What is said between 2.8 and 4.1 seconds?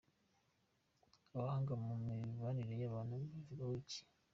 y’abantu babivugaho iki?.